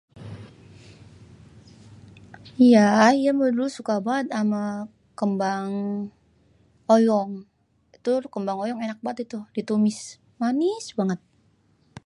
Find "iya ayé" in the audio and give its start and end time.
2.67-3.29